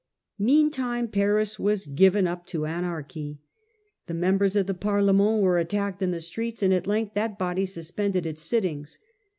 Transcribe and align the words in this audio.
Meantime 0.39 1.07
Paris 1.07 1.59
was 1.59 1.85
given 1.85 2.25
up 2.25 2.47
to 2.47 2.65
anarchy. 2.65 3.39
The 4.07 4.15
mem 4.15 4.39
bers 4.39 4.55
of 4.55 4.65
the 4.65 4.73
Parlement 4.73 5.43
were 5.43 5.59
attacked 5.59 6.01
in 6.01 6.09
the 6.09 6.19
streets, 6.19 6.63
and 6.63 6.73
at 6.73 6.87
length 6.87 7.13
that 7.13 7.37
body 7.37 7.67
suspended 7.67 8.25
its 8.25 8.41
sittings. 8.41 8.97